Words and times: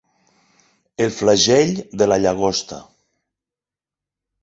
El 1.05 1.13
flagell 1.19 1.75
de 2.03 2.09
la 2.09 2.19
llagosta. 2.25 2.83